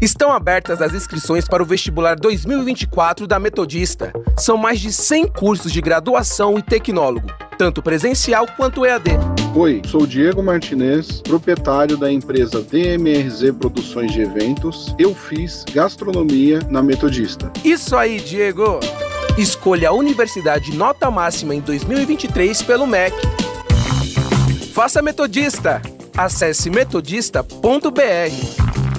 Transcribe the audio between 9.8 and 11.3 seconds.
sou Diego Martinez,